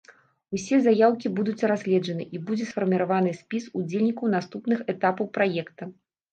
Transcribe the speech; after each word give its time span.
Усе 0.59 0.77
заяўкі 0.85 1.31
будуць 1.39 1.67
разгледжаны, 1.73 2.23
і 2.37 2.41
будзе 2.49 2.65
сфарміраваны 2.71 3.35
спіс 3.43 3.63
удзельнікаў 3.83 4.35
наступных 4.39 4.85
этапаў 4.97 5.33
праекта. 5.41 5.83